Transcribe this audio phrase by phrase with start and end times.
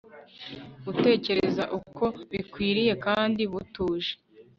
[0.85, 4.11] gutekereza uko bikwiriye kandi butuje